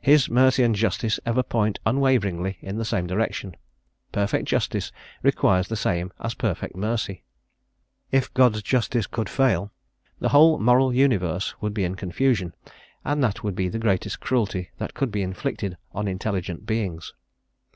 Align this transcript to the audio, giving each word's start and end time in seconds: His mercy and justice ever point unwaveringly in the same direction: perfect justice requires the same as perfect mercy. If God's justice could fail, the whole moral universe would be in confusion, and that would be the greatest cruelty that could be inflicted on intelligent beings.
His 0.00 0.30
mercy 0.30 0.62
and 0.62 0.72
justice 0.72 1.18
ever 1.26 1.42
point 1.42 1.80
unwaveringly 1.84 2.58
in 2.60 2.78
the 2.78 2.84
same 2.84 3.08
direction: 3.08 3.56
perfect 4.12 4.46
justice 4.46 4.92
requires 5.20 5.66
the 5.66 5.74
same 5.74 6.12
as 6.20 6.32
perfect 6.34 6.76
mercy. 6.76 7.24
If 8.12 8.32
God's 8.32 8.62
justice 8.62 9.08
could 9.08 9.28
fail, 9.28 9.72
the 10.20 10.28
whole 10.28 10.60
moral 10.60 10.94
universe 10.94 11.56
would 11.60 11.74
be 11.74 11.82
in 11.82 11.96
confusion, 11.96 12.54
and 13.04 13.20
that 13.24 13.42
would 13.42 13.56
be 13.56 13.68
the 13.68 13.80
greatest 13.80 14.20
cruelty 14.20 14.70
that 14.78 14.94
could 14.94 15.10
be 15.10 15.22
inflicted 15.22 15.76
on 15.92 16.06
intelligent 16.06 16.66
beings. 16.66 17.12